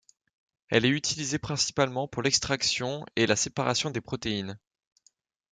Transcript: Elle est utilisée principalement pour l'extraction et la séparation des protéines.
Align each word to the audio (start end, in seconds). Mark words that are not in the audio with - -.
Elle 0.69 0.85
est 0.85 0.89
utilisée 0.89 1.37
principalement 1.37 2.07
pour 2.07 2.23
l'extraction 2.23 3.05
et 3.15 3.27
la 3.27 3.35
séparation 3.35 3.91
des 3.91 4.01
protéines. 4.01 4.57